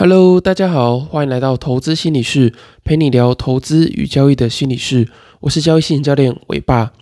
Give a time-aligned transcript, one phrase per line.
[0.00, 2.54] Hello，大家好，欢迎来到投资心理室，
[2.84, 5.08] 陪你聊投资与交易的心理室。
[5.40, 6.92] 我是交易心理教练伟爸。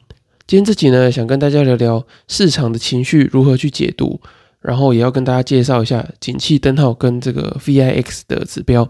[0.47, 4.19] 今天这集呢，想跟大家聊聊市场的情绪如何去解读，
[4.63, 8.89] 然后也要跟大家介绍一下景气灯号跟这个 VIX 的指标。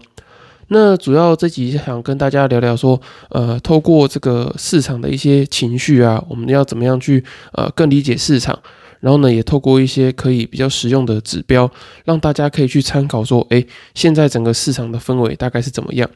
[0.69, 3.01] 那主要这集想跟大家聊聊说，
[3.31, 7.21] 呃，透过这个市场的一些情绪啊，我们要怎么样去
[7.51, 8.57] 呃更理解市场。
[8.99, 11.69] 然后呢，也透过一些可以比较实用的指标，
[12.05, 16.09] 让大家可以去参考，说，诶，现在整个市场的氛围大概是怎么样？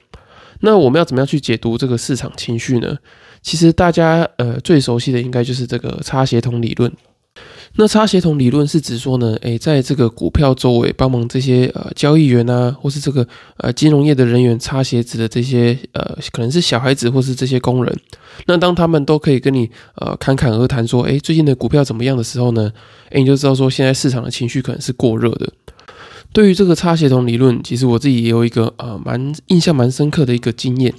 [0.61, 2.97] 那我们要怎么样去解读这个市场情绪呢？
[3.41, 6.91] 其实大家呃最熟悉的应该就是这个差协同理论。
[7.75, 13.25] 那差协同理论是指说呢，诶，在这个股票周围帮忙这些呃交易员啊，或是这个
[13.57, 17.97] 呃金融业的人员擦鞋子的这些呃，可能是小孩子或是这些工人，
[18.45, 22.69] 那当他们都可以跟你呃侃侃而谈说，诶，最近的股票怎么样的时候呢，
[23.11, 25.49] 诶，你就知道说现在市场的情绪可能是过热的。
[26.33, 30.93] 对于这个差协同理论，其实我自己也有一个呃蛮印象蛮深刻的一个经验，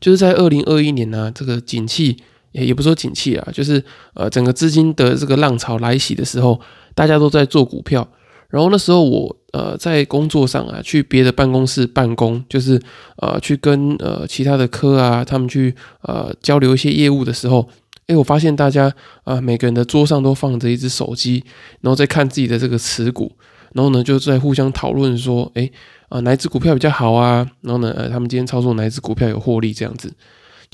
[0.00, 2.16] 就是在二零二一年呢，这个景气。
[2.54, 3.82] 也也不说景气啊，就是
[4.14, 6.58] 呃整个资金的这个浪潮来袭的时候，
[6.94, 8.08] 大家都在做股票。
[8.50, 12.80] 然后那时候我呃在工作上啊，去别的办公室办公，就是
[13.16, 17.68] 呃去跟呃其他的科啊他们去呃交流一些业务的时候，
[18.06, 18.94] 诶，我发现大家
[19.24, 21.42] 啊每个人的桌上都放着一只手机，
[21.80, 23.32] 然后在看自己的这个持股，
[23.72, 25.72] 然后呢就在互相讨论说，诶
[26.08, 27.44] 啊哪一只股票比较好啊？
[27.62, 30.12] 然后呢呃他们今天操作哪一只股票有获利这样子。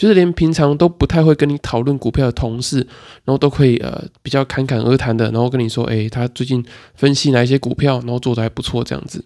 [0.00, 9.22] 就是连平常都不太会跟你讨论股票的同事，然后都可以呃比较侃侃而谈的，然后跟你说，哎，他最近分析哪一些股票，然后做的还不错这样子。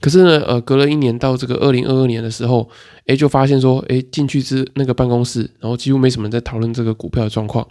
[0.00, 2.68] 可是呢，呃，隔了一年到这个二零二二年的时候，
[3.06, 7.64] 哎，就发现说，哎，进去之那个办公室，然后几乎没什么人在讨论这个股票的状况。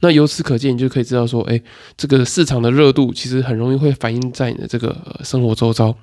[0.00, 1.58] 那由此可见，你就可以知道说，哎，
[1.96, 4.94] 这个市场的热度其实很容易会反映在你的这个
[5.24, 5.96] 生活周遭。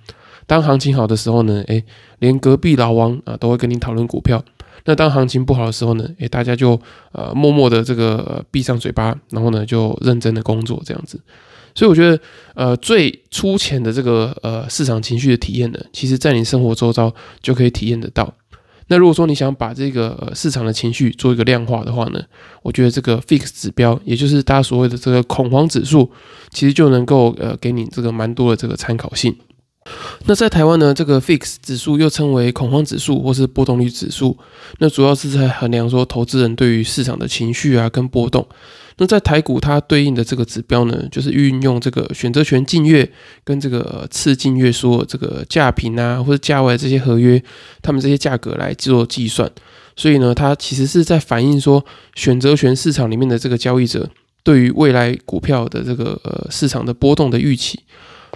[0.45, 1.83] 当行情好的时候呢，哎，
[2.19, 4.43] 连隔壁老王啊都会跟你讨论股票。
[4.85, 6.79] 那当行情不好的时候呢，诶，大家就
[7.13, 11.19] 呃默默的这个闭上嘴巴，然后呢就认真的工作这样子。
[11.75, 12.19] 所以我觉得，
[12.53, 18.31] 呃，最粗浅的这个呃市场情绪的体验呢，其实在你生活周遭就可以体验得到。
[18.87, 22.21] 那如果说你想把这个市场的情绪做一个量化的话呢，
[22.61, 26.11] 我觉得这个 fix 指标，也就是大家所谓的这个恐慌指数，
[26.51, 29.33] 其实就能够呃给你这个蛮多的这个参考性。
[30.25, 34.37] 那在台湾呢，这个 fix 指数又称为恐慌指数或是波动率指数，
[34.79, 38.47] 那主要是在衡量说投资人对于市场的情绪啊跟波动。
[38.97, 43.11] 那在台股它对应的这个指标呢，就是运用这个选择权净月
[43.43, 47.43] 跟这个次净月说这个价平啊或者价外这些合约，
[47.81, 49.51] 他们这些价格来做计算。
[49.95, 51.83] 所以呢，它其实是在反映说
[52.15, 54.07] 选择权市场里面的这个交易者
[54.43, 57.79] 对于未来股票的这个呃市场的波动的预期。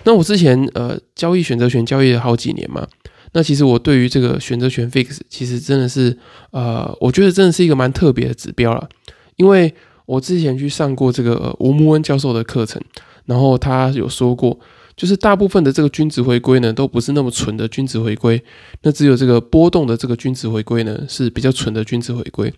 [0.07, 2.87] 那我之前呃交易选择权交易了好几年嘛，
[3.33, 6.17] 那其实我对于这个选择权 fix 其实真的是
[6.51, 8.87] 呃，我觉得真的是一个蛮特别的指标了，
[9.35, 9.73] 因为
[10.05, 12.81] 我之前去上过这个吴木恩教授的课程，
[13.25, 14.57] 然后他有说过，
[14.95, 18.41] 就是大部分的这个均值回归呢都不是那么纯的均值回归，
[18.83, 22.53] 那只有这个波动的这个均值回归呢是比较纯的均值回归。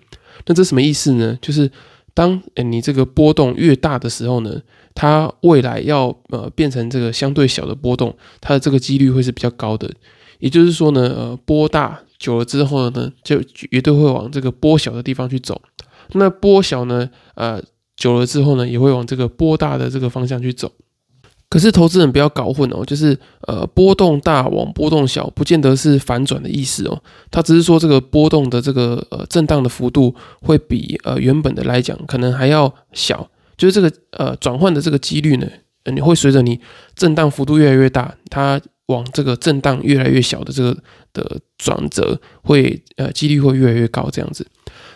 [0.45, 1.35] 那这什么意思呢？
[1.41, 1.69] 就是
[2.19, 4.61] 当你这个波动越大的时候呢？
[4.93, 9.89] 它未来要呃变成这个相对小的波动，它的这个几率会是比较高的。
[10.39, 15.61] 也就是说呢，呃波大久了之后呢，就绝对会往这个波小的地方去走。
[16.11, 17.63] 那波小呢，呃
[17.95, 20.69] 久了之后呢，也会往这个波大的这个方向去走。
[21.49, 23.17] 可是投资人不要搞混哦，就是
[23.47, 27.01] 呃波动大往波动小，不见得是反转的意思哦。
[27.31, 33.27] 它只是说这个波动的这个呃震荡的幅度会比呃原本的来讲可能还要小。
[33.57, 35.47] 就是这个呃转换的这个几率呢，
[35.91, 36.59] 你会随着你
[36.95, 40.77] 震荡幅度越来越大，它往这个震荡越来越小的这个
[41.11, 44.47] 的转折会呃几率会越来越高这样子。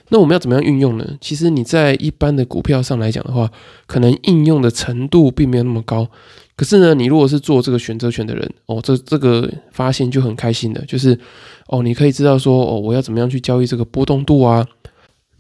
[0.10, 1.18] 那我们要怎么样运用呢？
[1.20, 3.52] 其实你在一般的股票上来讲的话，
[3.88, 6.08] 可能应用的程度并没有那么高。
[6.56, 11.18] 可是呢，你如果是做这个选择权的人哦，这这个发现就很开心的，就是
[11.68, 14.66] 哦，你可以知道说哦，我要怎么样去交易这个波动度啊。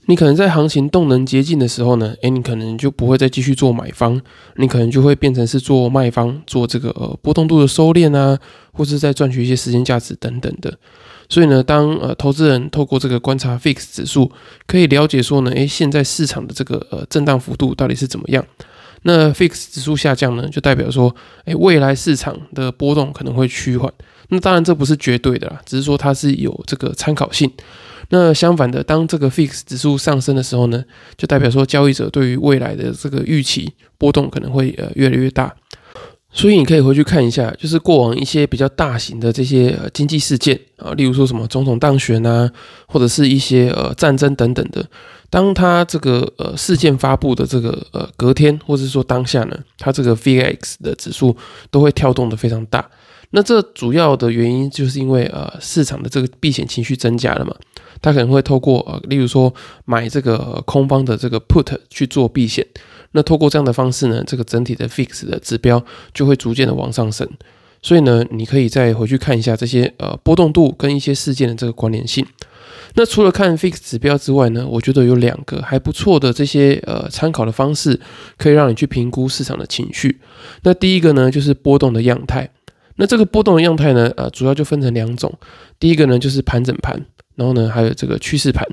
[0.05, 4.19] 你可能在行情动能接近的时候呢，诶，你可能就不会再继续做买方，
[4.57, 8.37] 你可能就会变成是做卖方，做这个呃波动度的收敛啊，
[8.73, 10.77] 或是在赚取一些时间价值等等的。
[11.29, 14.29] 所以呢，当呃投资人透过这个观察 fix 指数，
[14.67, 18.45] 可以了解说呢，诶，现在市场的这个呃震荡幅度到底是怎么样？
[19.03, 21.13] 那 fix 指数下降呢，就代表说，
[21.45, 23.91] 诶，未来市场的波动可能会趋缓。
[24.29, 27.51] 那当然这不是绝对的啦，只是说它是有这个参考性。
[28.09, 30.83] 那相反的，当这个 fix 指数上升的时候呢，
[31.17, 35.53] 就代表说交易者对于未来的这个预期波动可能会呃越来越大。
[36.31, 42.49] 所以你可以回去看一下，就是过往一些比较大型的这些呃经济事件啊，例如说什么总统当选啊，
[42.87, 44.83] 或者是一些呃战争等等的。
[45.33, 51.35] 当它这个呃事件发布的这个呃隔天，或者说当下呢，它这个 VIX 的指数
[51.71, 52.87] 都会跳动的非常大。
[53.31, 57.55] 那这主要的原因就是因为呃市场的这个避险情绪增加了嘛，
[57.99, 59.51] 它可能会透过呃例如说
[59.85, 62.63] 买这个空方的这个 put 去做避险。
[63.13, 65.83] 那透过这样的方式呢，这个整体的 fix 的指标
[66.13, 67.27] 就会逐渐的往上升。
[67.81, 72.23] 所以呢，你可以再回去看一下这些呃波动度跟一些事件的这个关联性。
[72.95, 77.99] 那除了看 fix 指标之外呢，我觉得有两个还不错的这些呃参考的方式，
[78.37, 80.19] 可以让你去评估市场的情绪。
[80.63, 82.49] 那第一个呢，就是波动的样态。
[82.97, 85.33] 那这个波动的样态呢，呃，主要就分成两种。
[85.79, 87.03] 第一个呢，就是盘整盘，
[87.35, 88.63] 然后呢，还有这个趋势盘。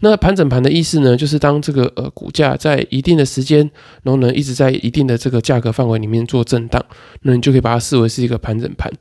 [0.00, 3.58] 那盘整盘的意思呢，就是当这个呃股价在一定的时间，
[4.02, 6.84] 然后呢一直在一定的这个价格范围里面做震荡，
[7.22, 8.92] 那你就可以把它视为是一个盘整盘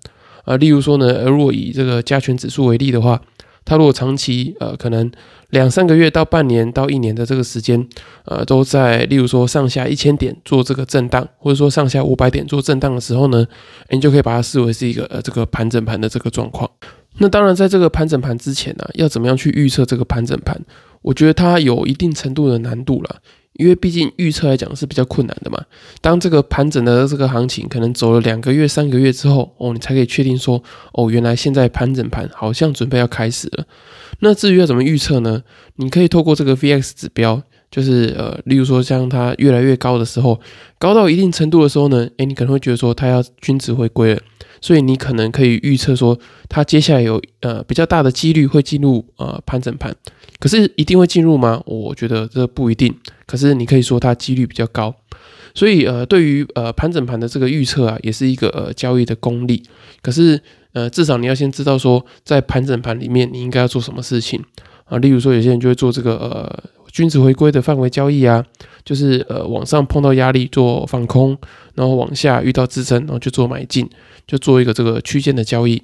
[0.46, 0.56] 啊。
[0.56, 3.22] 例如说呢，如果以这个加权指数为例的话，
[3.66, 5.12] 它如果长期呃可能
[5.50, 7.88] 两三个月到半年到一年的这个时间，
[8.26, 13.46] 呃都在例如说上下一千点做这个震荡，或者说上下五百点做震荡的时候呢，
[13.90, 16.70] 你就可以把它视为是一个呃这个盘整盘的这个状况。
[17.20, 20.60] 那当然，在这个盘整盘之前呢，要怎么样去预测这个盘整盘？
[21.02, 23.18] 我觉得它有一定程度的难度了，
[23.54, 25.62] 因为毕竟预测来讲是比较困难的嘛。
[26.02, 30.64] 当这个盘整的这个行情可能走了两个月、三个月之后，哦，你才可以确定说，
[30.94, 33.66] 哦，原来现在盘整盘好像准备要开始了。
[34.20, 35.44] 那至于要怎么预测呢？
[35.76, 40.40] 你可以透过这个 VX 指标，就是呃，例如说像它越来越高的时候，
[40.80, 44.22] 高到一定程度的时候呢，诶，你可能会觉得说它要均值回归了。
[44.64, 46.18] 所以你可能可以预测说，
[46.48, 49.94] 它接下来有呃比较大的几率会进入呃盘整盘，
[50.40, 51.62] 可是一定会进入吗？
[51.66, 52.96] 我觉得这不一定。
[53.26, 54.96] 可是你可以说它几率比较高。
[55.54, 59.62] 所以呃对于呃盘整盘的这个预测啊，也是一个呃交易的功力。
[60.02, 60.40] 可是
[60.72, 64.42] 呃至少你要先知道说，在盘整盘里面你应该要做什么事情
[64.86, 64.98] 啊。
[65.00, 66.64] 例如说有些人就会做这个呃
[66.94, 68.46] 均值回归的范围交易啊，
[68.86, 71.38] 就是呃往上碰到压力做放空，
[71.76, 73.90] 然后往下遇到支撑，然后就做买进。
[74.26, 75.84] 就做一个这个区间的交易，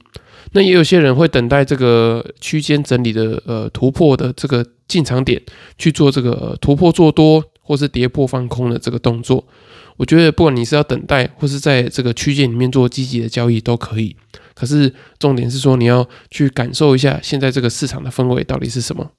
[0.54, 5.42] 那也有些人会等待这个区间整理的呃突破的这个进场点
[5.78, 9.46] 去做这个突破做多或是跌破放空的这个动作。
[9.98, 14.16] 我觉得不管你是要等待或是在这个区间里面做积极的交易都可以，
[14.56, 19.12] 可是重点是说你要去感受一下现在这个市场的氛围到底是什么。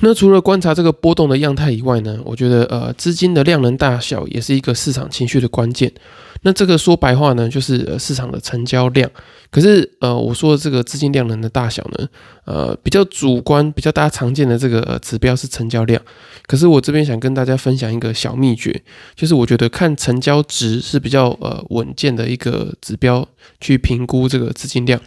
[0.00, 5.92] 那除了观察这个波动的样态以外呢，我觉得呃资金的量能大小也是一个市场情绪的关键。
[6.44, 9.08] 那这个说白话呢，就是呃市场的成交量。
[9.50, 12.08] 可是呃我说的这个资金量能的大小呢，
[12.46, 16.00] 呃比较主观、比较大家常见的这个指标是成交量。
[16.46, 18.82] 可是我这边想跟大家分享一个小秘诀，
[19.14, 23.28] 就是我觉得看成交值是比较呃稳健的一个指标，
[23.60, 25.00] 去评估这个资金量。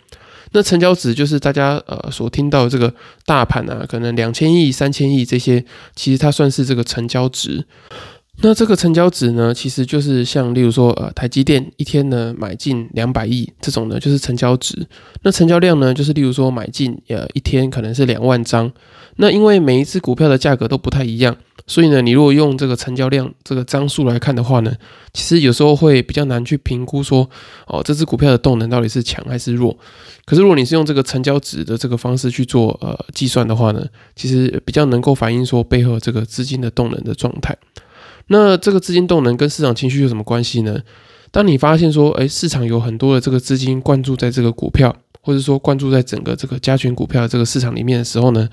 [0.56, 2.94] 那成交值就是大家呃所听到这个
[3.26, 5.66] 大盘啊，可能两千亿、三千亿这些，
[5.98, 7.66] 其实它算是这个成交值。
[8.42, 14.86] 那这个成交值呢，其实就是像例如说呃台积电一天呢买进两百亿这种呢，就是成交值。
[15.24, 18.72] 那成交量呢，就是例如说买进呃一天可能是两万张。
[19.16, 21.36] 那因为每一只股票的价格都不太一样。
[21.68, 24.72] 所以呢，你如果用这个成交量这个张数来看的话呢，
[25.14, 27.28] 其实有时候会比较难去评估说，
[27.66, 29.76] 哦，这只股票的动能到底是强还是弱。
[30.26, 33.84] 可是如果你是用这个成交值的这个方式去做呃计算的话呢，
[34.16, 37.58] 其实比较能够反映说背后这个资金的动能的状态。
[38.28, 40.80] 那这个资金动能跟市场情绪有什么关系呢？
[41.32, 48.50] 当你发现说，哎，市场有很多的这个资金灌注在这个股票，或者说灌注在整个这个加权股票这个市场里面的时候呢？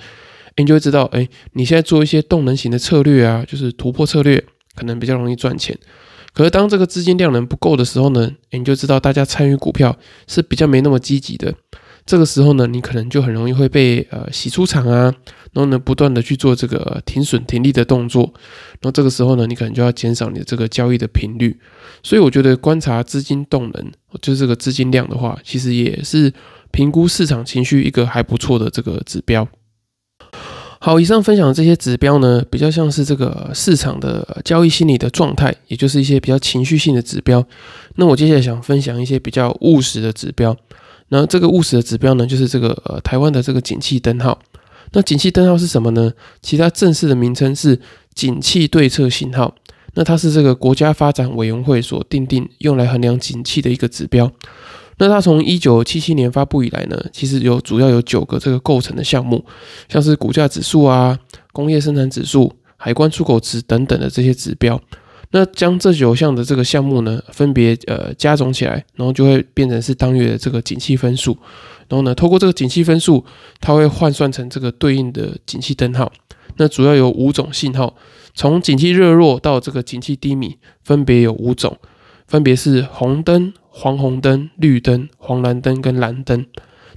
[0.58, 5.74] 你就会知道，哎，你现在做一些动能型的策略啊，就是突破策略，可能比较容易赚钱。
[6.34, 11.54] 可是当这个资金量能不够的时候呢，你就知道大家参与股票是比较没那么积极的。
[12.04, 15.04] 这个时候呢，你可能就很容易会被呃洗出场啊，
[15.52, 18.32] 然后呢不断的去做这个停损停利的动作。
[18.80, 21.56] 然后这个时候呢，你可能就要减少你的这个交易的频率。
[22.02, 26.32] 所以我觉得观察资金动能，就是这个资金量的话，其实也是
[26.72, 29.46] 评估市场情绪一个还不错的这个指标。
[30.80, 37.46] 好，以上分享的这些指标呢，比较像是这个市场的交易心理的状态，也就是一些比较情绪性的指标。
[37.94, 40.56] 那我接下来想分享一些比较务实的指标。
[41.14, 44.38] 那这个务实的指标呢，就是这个呃台湾的这个景气灯号。
[44.92, 46.10] 那景气灯号是什么呢？
[46.40, 47.78] 其他正式的名称是
[48.14, 49.54] 景气对策信号。
[49.92, 54.32] 那它是这个国家发展委员会所定定用来衡量景气的一个指标。
[54.96, 59.44] 那它从一九七七年发布以来呢，其实有主要有九个这个构成的项目，
[59.90, 61.18] 像是股价指数啊、
[61.52, 64.80] 工业生产指数、海关出口值等等的这些指标。
[65.32, 71.36] 那将这九项的这个项目呢，分别呃加总起来，然后就会变成是当月的这个景气分数。
[71.88, 73.24] 然后呢，透过这个景气分数，
[73.60, 76.10] 它会换算成这个对应的景气灯号。
[76.56, 77.94] 那主要有五种信号，
[78.34, 81.76] 从景气热弱到这个景气低迷，分别有五种，
[82.26, 86.46] 分别是红灯、黄红灯、绿灯、黄蓝灯跟蓝灯。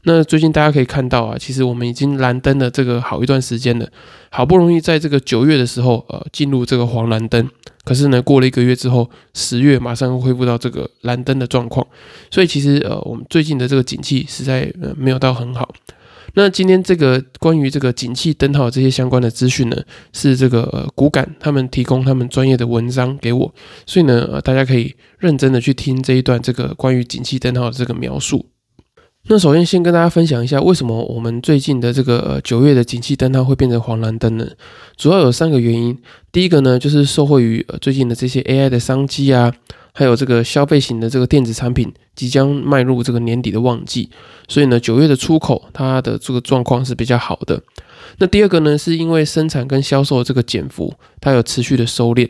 [0.04, 3.90] 那最近大家可以看到啊，其实我们已经蓝灯了这个好一段时间了，
[4.30, 7.50] 好不容易在这个九月的时候，呃，进入这个黄蓝灯，
[7.86, 11.88] 可是呢，过了一个月之后，十月马上恢复到这个蓝灯的状况，
[12.30, 15.74] 所以其实呃，我们最近的这个景气实在呃没有到很好。
[16.38, 23.54] 那今天这个关于这个景气灯号这些相关的资讯呢，是这个呃骨感他们提供他们专业的文章给我，
[23.86, 28.46] 所以呢，呃，大家可以认真的去听这一段这个关于景气灯号的这个描述。
[29.28, 34.48] 那首先先跟大家分享一下，为什么我们最近的这个九月的景气灯它会变成黄蓝灯呢？
[34.98, 35.98] 主要有三个原因。
[36.32, 39.52] 第一个呢，就是受惠于最近的这些 AI 的商机啊，
[39.94, 44.12] 还有这个消费型的这个电子产品即将迈入这个年底的旺季，
[44.48, 47.60] 所以呢，九月的出口它的这个状况是比较好的。
[48.20, 52.30] 那第二个呢，是因为生产跟销售这个减幅它有持续的收敛。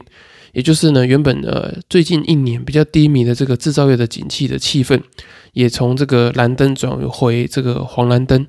[0.55, 5.00] 也就是呢，原本呃最近一年比较低迷的这个制造业的景气的气氛，
[5.51, 8.47] 也从这个蓝灯转回这个黄蓝灯。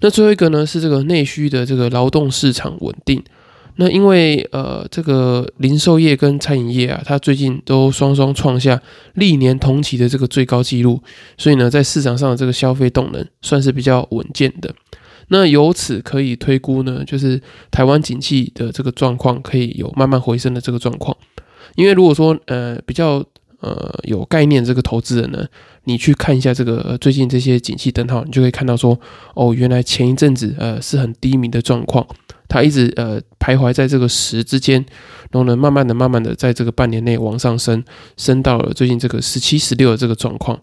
[0.00, 3.22] 那最后一个呢是这个内需的这个劳动市场稳定。
[3.76, 8.80] 那因为呃这个零售业跟餐饮业啊，它最近都双双创下
[9.12, 11.02] 历年同期的这个最高纪录，
[11.36, 14.74] 所以呢在市场上的这个消费动能算是比较稳健的。
[15.28, 17.40] 那由此可以推估呢，就是
[17.70, 21.16] 台湾景气的这个状况可以有慢慢回升的这个状况。
[21.74, 23.24] 因为如果说呃比较
[23.60, 25.44] 呃有概念这个投资人呢，
[25.84, 28.98] 你去看一下这个最近这些景气灯号，你就可以看到说，
[29.34, 32.06] 哦，原来前一阵子呃是很低迷的状况，
[32.48, 34.84] 它一直呃徘徊在这个十之间，
[35.32, 37.82] 然后呢慢慢的慢慢的在这个半年内往上升，
[38.16, 40.60] 升到了最近这个十七十六的这个状况。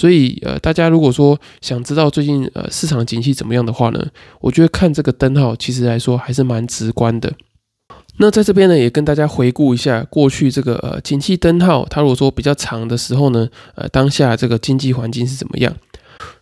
[0.00, 4.02] 所以，呃，大家如果说想知道最近呃市场景气怎么样的话呢，
[4.40, 7.30] 我觉得看这个灯号其实来说还是蛮直观的。
[8.16, 15.70] 那在这边呢，也跟大家回顾一下过去这个呃景气灯号，它如果说比较长的时候呢，呃，当下这个经济环境是怎么样？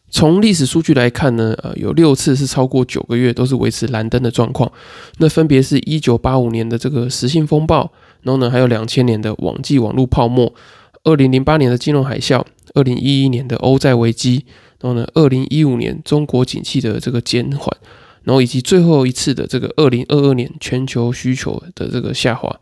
[0.09, 4.71] 从历史数据来看呢，呃，有六次是超过九个月都是维持蓝灯的状况。
[5.17, 7.91] 那分别是一九八五年的这个实性风暴，
[8.23, 10.55] 然后呢，还有两千年的网际网络泡沫，
[11.03, 12.45] 二零零八年的金融海啸。
[12.75, 14.45] 二零一一年的欧债危机，
[14.81, 17.77] 然后呢，二零一五年中国景气的这个减缓，
[18.23, 22.61] 然后以及最后一次的这个二零二二年全球需求的这个下滑。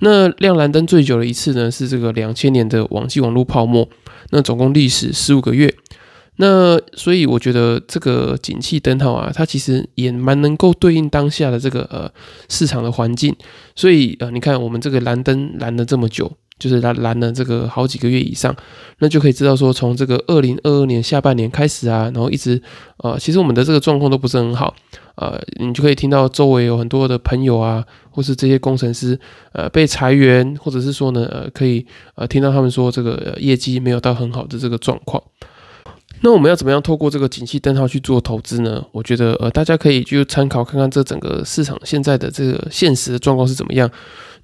[0.00, 3.88] 那亮蓝灯最久的一次呢，是这个两千年的网际网络泡沫，
[4.30, 5.74] 那总共历时十五个月。
[6.40, 12.08] 那所以我觉得这个景气灯号啊，它其实也蛮能够对应当下的这个呃
[12.48, 13.34] 市场的环境。
[13.74, 16.30] 所以呃，你看我们这个蓝灯蓝了这么久。
[16.58, 18.54] 就是它蓝了这个好几个月以上，
[18.98, 22.60] 那就可以知道说，从这个二零二二年下半年开始啊，然后一直
[22.98, 24.74] 呃，其实我们的这个状况都不是很好，
[25.16, 29.18] 呃，你就可以听到周围有很多的朋友啊，或是这些工程师
[29.52, 31.86] 呃被裁员，或者是说呢，呃，可以
[32.16, 35.22] 呃听到他们说这个业绩没有到很好的这个状况。
[36.20, 38.84] 那我们要怎么样透过这个景气灯号去做投资呢？
[38.90, 43.88] 我觉得呃，大家可以就参考看看这整个市场现在的这个现实的状况是怎么样。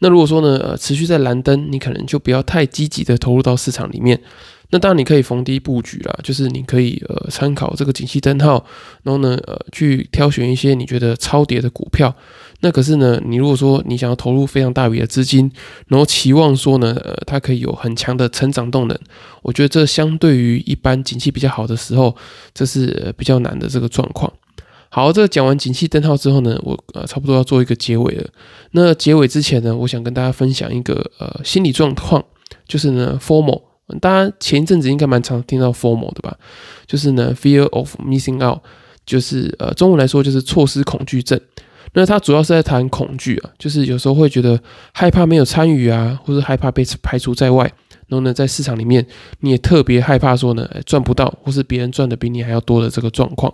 [0.04, 4.20] 那如果说呢，呃，持续在蓝灯，你可能就不要太积极的投入到市场里面。
[4.68, 8.62] 那当然你可以逢低布局啦，就是你可以呃参考这个景气灯号，
[9.02, 12.14] 然后呢，呃，去挑选一些你觉得超跌的股票。
[12.60, 15.50] 那可是呢，你如果说你想要投入非常大笔的资金，
[15.88, 18.98] 然后期望说呢，呃，它可以有很强的成长动能，
[19.40, 22.14] 我觉得这相对于一般景气比较好的时候，
[22.52, 24.30] 这是比较难的这个状况。
[24.94, 28.30] 好，这个讲完景气灯号之后呢，我呃差不多要做一个结尾了。
[28.70, 32.24] 那结尾之前呢，我想跟大家分享一个呃心理状况，
[32.68, 33.60] 就是呢，formal，
[34.00, 36.38] 大家前一阵子应该蛮常听到 formal 的吧？
[36.86, 38.60] 就是呢，fear of missing out，
[39.04, 41.40] 就是呃中文来说就是错失恐惧症。
[41.94, 47.64] 那它主要是在谈恐惧啊，就是有时候会觉得害怕没有参与啊，或者害怕被排除在外。
[48.06, 49.04] 然后呢，在市场里面
[49.40, 53.52] 你也特别害怕说呢，赚不到，或是别人赚的比你还要多的这个状况。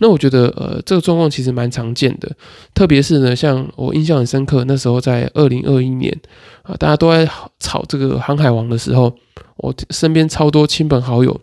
[0.00, 2.30] 那我觉得，呃，这个状况其实蛮常见的，
[2.72, 6.16] 特别是呢，像我印象很深刻，那时候在二零二一年
[6.62, 7.28] 啊，大家都在
[7.58, 9.12] 炒这个航海王的时候，
[9.56, 11.40] 我身边超多亲朋好友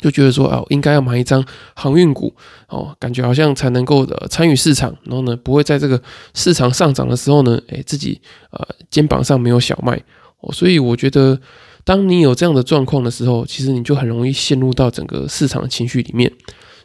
[0.00, 2.34] 就觉得说，哦，应该要买一张航运股，
[2.68, 10.02] 哦，感觉好像才能够呃参与市场，然后呢，不会在这个市场上涨的时候呢，哎，自己呃肩膀上没有小麦，
[10.40, 11.38] 哦，所以我觉得，
[11.84, 16.32] 当你有这样的状况的时候，其实你就很容易陷入到整个市场的情绪里面。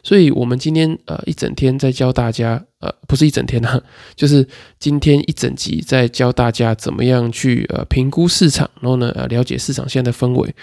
[0.02, 3.80] 所以，我们今天呃一整天在教大家，呃，不是一整天啊，
[4.16, 4.46] 就是
[4.78, 10.54] 今天一整集在教大家怎么样去呃评估市场，然后呢呃了解市场现在的氛围。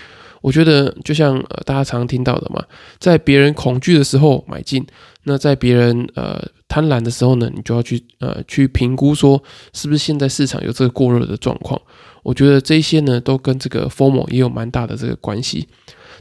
[0.42, 2.64] 我觉得就像呃大家常听到的嘛，
[3.00, 4.86] 在别人恐惧的时候买进，
[5.24, 9.42] 那在别人呃贪婪的时候呢，你就要去呃去评估说
[9.74, 11.82] 是不是现在市场有这个过热的状况。
[12.24, 15.68] 我觉得这些呢都跟这个 formal 也有蛮大的这个关系。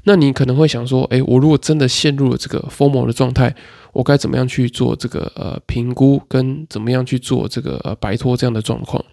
[0.07, 3.55] 那你可能会想说，诶，我如果真的陷入了这个 formal 的状态，
[3.93, 9.05] 我该怎么样去做这个呃评估，跟怎么样去做这个呃摆脱这样的状况？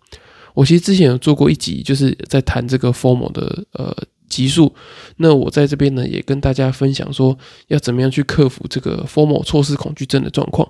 [0.53, 3.93] 我其实之前有做过一集，就是在谈这个 formal 的呃。
[4.29, 4.73] 级数，
[5.17, 10.67] 那我在这边呢，也跟大家分享说，要怎么样去克服这个 formal 错失恐惧症的状况。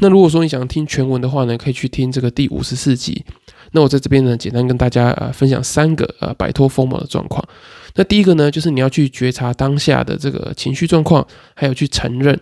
[0.00, 3.24] 那如果说你想听全文的话呢，可以去听这个第五十四集。
[3.72, 7.46] 那我在这边呢，简单跟大家呃分享三个呃摆脱疯魔的状况。
[7.94, 12.38] 那第一个呢，就是你要去觉察当下的这个情绪状况，还有去承认。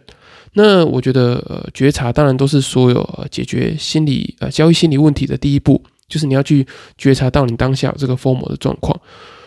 [0.55, 6.67] 那我觉得呃觉察当然都是所有呃解决心理呃交易心理问题的第一步，就是你要去
[6.99, 9.01] 觉察到你当下有这个疯魔的状况。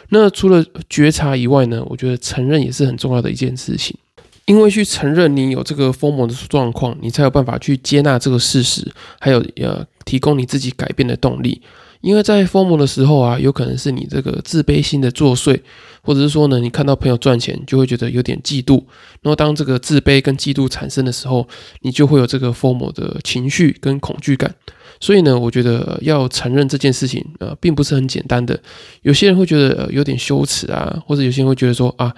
[0.10, 3.98] 那除了觉察以外呢，我觉得承认也是很重要的一件事情，
[4.47, 8.89] 因为去承认你有这个疯魔的状况，你才有办法去接纳这个事实，
[9.19, 11.61] 还有呃提供你自己改变的动力。
[11.99, 15.59] 因为在疯魔的时候啊，有可能是你这个自卑心的作祟，
[16.01, 18.75] 或者是说呢，你看到朋友赚钱就会觉得有点嫉妒。
[19.21, 21.45] 然后当这个自卑跟嫉妒产生的时候，
[21.81, 24.55] 你就会有这个疯魔的情绪跟恐惧感。
[25.01, 28.57] 所以呢，我觉得要承认这件事情，呃，并不是很简单的。
[29.01, 32.13] 有些人会觉得有点羞耻啊，或者有些人会觉得说啊，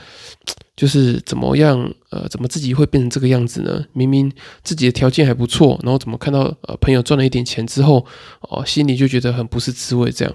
[0.80, 3.84] 就是怎么样，呃，怎么自己会变成这个样子呢？
[3.92, 4.32] 明明
[4.64, 8.06] 自己的条件还不错，然后怎么看到呃朋友赚了一点钱之后，
[8.44, 10.34] 哦，心里就觉得很不是滋味这样。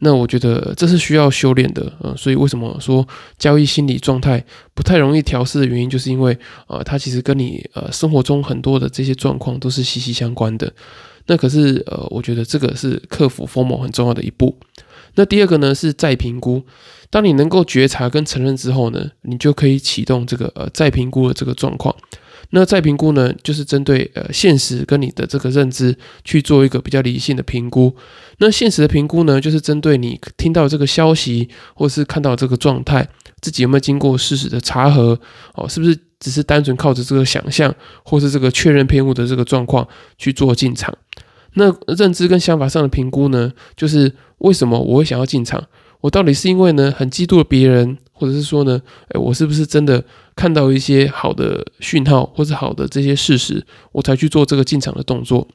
[0.00, 3.06] 那我觉得这是需要修炼的，呃，所以为什么说
[3.38, 10.72] 交易心理状态不太容易调试的原因，就是因为呃，它其实跟你呃生活中很多的这些状况都是息息相关的。
[11.28, 14.58] 那可是呃，我觉得这个是克服疯魔很重要的一步。
[15.16, 16.62] 那第二个呢是再评估。
[17.10, 21.94] 当你能够觉察跟承认之后呢，你就可以启动这个呃再评估的这个状况。
[22.50, 27.94] 那再评估呢，就是针对呃现实跟你的这个认知去做一个比较理性的评估。
[28.38, 33.08] 那现实的评估呢，就是针对你听到这个消息或是看到这个状态，
[33.40, 35.18] 自己有没有经过事实的查核
[35.54, 39.86] 哦，是不是只是单纯靠着这个想象或是这个确认偏误的这个状况
[40.16, 40.96] 去做进场？
[41.58, 45.62] 那认知跟想法上的评估呢，就是为什么我会想要进场？
[46.02, 50.04] 我到底是因为呢很嫉妒别人，或者是说呢，哎，我是不是真的
[50.36, 55.48] 看到一些好的讯号或者好的这些事实，我才去做这个进场的动作？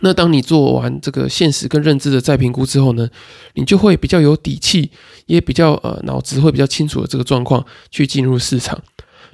[0.00, 3.08] 那当你做完这个现实跟认知的再评估之后呢，
[3.54, 4.90] 你就会比较有底气，
[5.26, 8.80] 也比较呃脑子会比较清楚的这个状况去进入市场。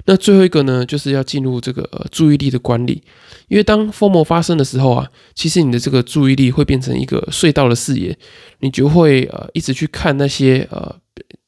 [0.05, 3.03] 那最后一个呢，就是要进入这个呃注意力的管理，
[3.47, 8.17] 因为当疯魔发生的时候啊，其实你的这个注意力会变成一个隧道的视野，
[8.59, 10.95] 你就会呃一直去看那些呃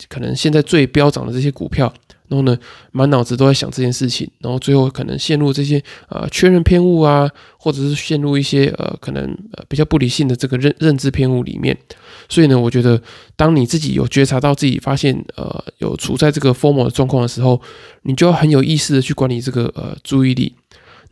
[0.08, 1.94] 可能现在最飙涨的这些股票。
[2.28, 2.58] 然后呢，
[2.92, 11.78] 满脑子都在想这件事情，然后最后可能陷入这些呃确认偏误啊，或者是陷入一些呃可能呃比较不理性的这个认认知偏误里面。
[12.30, 13.00] 所以呢，我觉得
[13.36, 17.62] 当你自己有觉察到自己发现呃有处在这个 formal 的状况的时候，
[18.04, 20.56] 你就要很有意识的去管理这个呃注意力。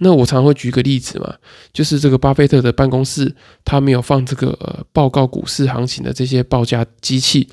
[0.03, 1.35] 那我常会举一个例子嘛，
[1.71, 7.47] 就是这个巴菲特的办公室，他没有放这个呃报告股市行情的这些报价机器。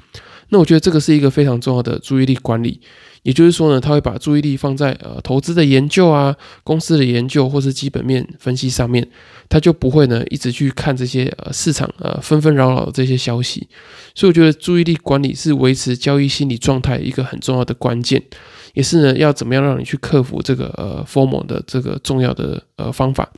[0.49, 2.81] 那我觉得这个是一个非常重要的注意力管理。
[3.23, 9.07] 也就是说呢，他会把注意力放在呃投资的研究啊、公司的研究或是基本面分析上面，
[9.49, 13.69] 他就不会呢一直去看这些呃市场呃纷纷扰扰的这些消息。
[14.15, 18.23] 所以我觉得注意力管理是维持交易心理状态一个很重要的关键，
[18.75, 23.29] 也是呢要怎么样让你去克服这个呃 formal 的这个重要的呃方法。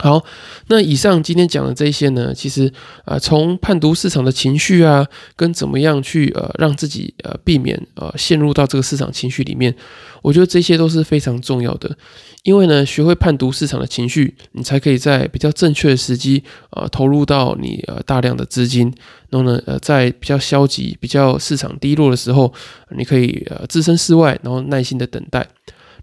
[0.00, 0.24] 好，
[0.68, 2.72] 那以上今天讲的这些呢，其实
[3.04, 9.74] 啊，从判读市场的情绪啊，跟怎么样去呃让自己呃避免呃陷入到这个市场情绪里面，
[10.22, 11.96] 我觉得这些都是非常重要的。
[12.44, 18.94] 因为呢，学会判读市场的情绪，你才可以在比较正确的时机啊投入到你呃大量的资金，
[19.28, 22.54] 然后呢呃在比较消极、比较市场低落的时候，
[22.96, 25.46] 你可以呃置身事外，然后耐心的等待。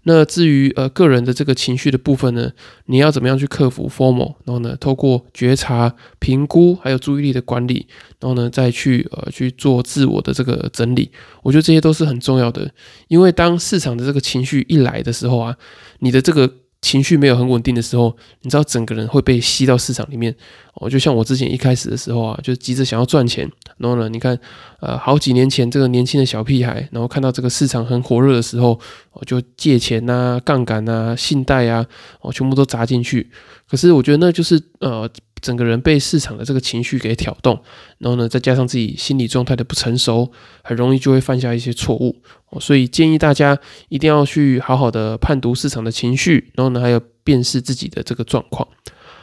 [0.08, 2.48] 那至于呃个人的这个情绪的部分呢，
[2.84, 4.36] 你要怎么样去克服 formal？
[4.44, 7.86] 然后呢，透过觉察、评估，还有注意力的管理，
[8.20, 11.10] 然后呢，再去呃去做自我的这个整理。
[11.42, 12.70] 我觉得这些都是很重要的，
[13.08, 15.56] 因为当市场的这个情绪一来的时候啊，
[15.98, 16.50] 你的这个。
[16.86, 20.32] 情绪没有很稳定的时候，你知道整个人会被吸到市场里面
[20.74, 20.88] 哦。
[20.88, 24.38] 就像我之前一开始的时候啊，就急着想要赚钱，然后呢，你看，
[24.78, 28.78] 呃，好几年前这个年轻的小屁孩，然后看到这个市场很火热的时候，
[29.14, 31.84] 我就借钱呐、杠杆呐、信贷啊，
[32.20, 33.28] 哦，全部都砸进去。
[33.68, 35.10] 可是我觉得那就是呃。
[35.46, 37.62] 整个人被市场的这个情绪给挑动，
[37.98, 40.32] 然后呢，再加上自己心理状态的不成熟，
[40.64, 42.16] 很容易就会犯下一些错误。
[42.58, 43.56] 所以建议大家
[43.88, 48.66] 一定要去好好的判读市场的情绪，然后呢，还有辨识自己的这个状况。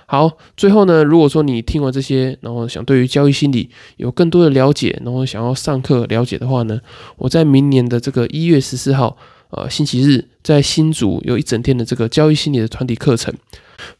[0.06, 6.80] 好，最后呢，如果说你听完这些，然后想对于交易心理有更多的了解，然后想要上课了解的话呢，
[7.18, 9.18] 我在明年的这个一月十四号，
[9.56, 13.34] 呃，星期日，在新竹有一整天的这个交易心理的团体课程。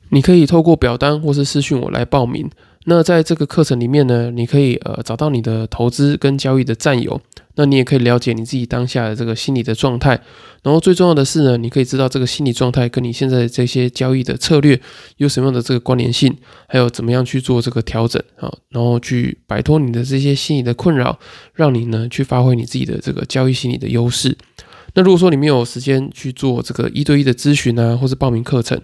[0.10, 2.50] 你可以透过表单或是私讯我来报名。
[2.86, 7.22] 那在这个课程里面呢，你可以呃找到你的投资跟交易的战友，
[7.56, 10.20] 那你也可以了解你自己当下的这个心理的状态。
[10.64, 14.80] 然后最重要的是呢，你可以知道这个心理状态跟你现在这些交易的策略
[15.18, 16.36] 有什么样的这个关联性，
[16.68, 21.18] 还有怎么样去做这个调整啊，然后去摆脱你的这些心理的困扰，
[21.54, 24.38] 让你呢去发挥你自己的这个交易心理的优势。
[24.96, 28.80] 那如果说你没有时间去做这个一对一的咨询啊，或是报名课程，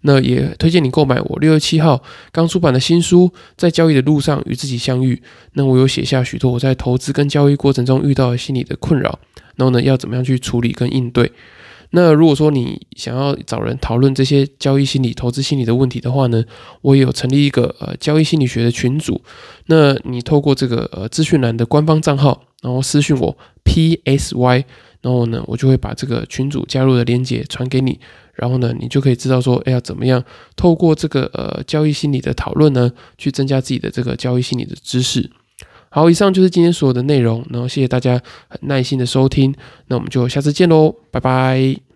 [0.00, 5.14] 那也推荐你购买我六月七号刚出版的新书《在交易的路上与自己相遇》。
[5.52, 9.20] 那我有写下许多我在投资跟交易过程中遇到的心理的困扰，
[9.54, 11.30] 然后呢，要怎么样去处理跟应对。
[11.90, 16.42] 那如果说你想要找人讨论这些交易心理、投资心理的问题的话呢，
[16.80, 19.22] 我也有成立一个呃交易心理学的群组。
[19.66, 24.64] 那你透过这个呃资讯栏的官方账号，然后私信我 P S Y。
[25.02, 28.00] 然后呢，我就会把这个群主加入的链接传给你，
[28.34, 30.24] 然后呢，你就可以知道说，哎，要怎么样
[30.56, 35.28] 透过这个呃交易心理的讨论呢，去增加自己的这个交易心理的知识。
[35.90, 39.54] 好，以上就是今天所有的内容，然后谢谢大家很耐心的收听，
[39.88, 41.91] 那我们就下次见喽，拜拜。